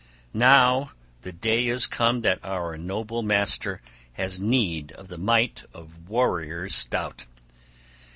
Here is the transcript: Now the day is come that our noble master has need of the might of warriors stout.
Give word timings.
Now 0.33 0.93
the 1.21 1.31
day 1.31 1.67
is 1.67 1.85
come 1.85 2.21
that 2.21 2.43
our 2.43 2.75
noble 2.75 3.21
master 3.21 3.83
has 4.13 4.39
need 4.39 4.91
of 4.93 5.09
the 5.09 5.17
might 5.19 5.63
of 5.75 6.09
warriors 6.09 6.73
stout. 6.73 7.27